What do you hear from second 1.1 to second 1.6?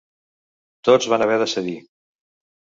van haver de